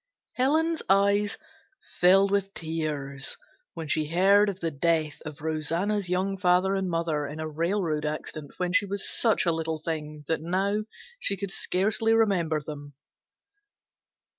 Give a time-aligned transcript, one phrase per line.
[0.33, 1.37] Helen's eyes
[1.99, 3.37] filled with tears
[3.75, 8.03] when she heard of the death of Rosanna's young father and mother in a railroad
[8.03, 10.85] accident when she was such a little thing that now
[11.19, 12.95] she could scarcely remember them.